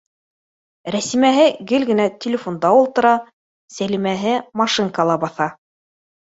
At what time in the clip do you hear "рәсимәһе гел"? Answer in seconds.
0.93-1.85